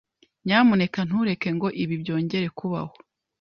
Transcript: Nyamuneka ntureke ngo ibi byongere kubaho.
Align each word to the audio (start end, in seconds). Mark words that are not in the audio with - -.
Nyamuneka 0.45 0.99
ntureke 1.07 1.49
ngo 1.55 1.67
ibi 1.83 1.95
byongere 2.01 2.47
kubaho. 2.57 2.93